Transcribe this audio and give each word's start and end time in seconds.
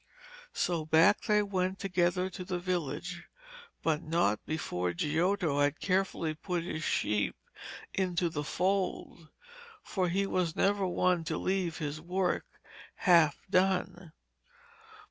So 0.55 0.83
back 0.83 1.21
they 1.27 1.43
went 1.43 1.77
together 1.77 2.27
to 2.31 2.43
the 2.43 2.57
village, 2.57 3.25
but 3.83 4.01
not 4.01 4.43
before 4.47 4.93
Giotto 4.93 5.59
had 5.59 5.79
carefully 5.79 6.33
put 6.33 6.63
his 6.63 6.81
sheep 6.83 7.35
into 7.93 8.27
the 8.27 8.43
fold, 8.43 9.29
for 9.83 10.09
he 10.09 10.25
was 10.25 10.55
never 10.55 10.87
one 10.87 11.23
to 11.25 11.37
leave 11.37 11.77
his 11.77 12.01
work 12.01 12.47
half 12.95 13.43
done. 13.47 14.11